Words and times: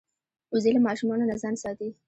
وزې 0.53 0.71
له 0.75 0.81
ماشومانو 0.87 1.27
نه 1.29 1.35
ځان 1.41 1.55
ساتي 1.63 1.89